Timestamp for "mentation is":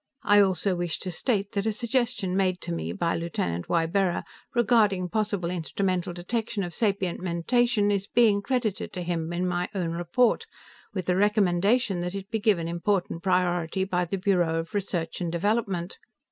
7.21-8.07